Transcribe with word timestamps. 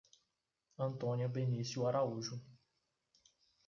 Antônia 0.79 1.29
Benicio 1.29 1.85
Araújo 1.85 2.41